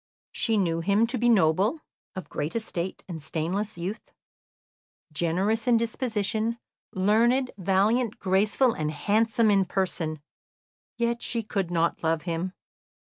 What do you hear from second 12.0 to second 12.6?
love him.